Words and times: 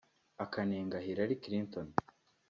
akanenga 0.43 1.03
Hillary 1.05 1.35
Clinton 1.43 1.87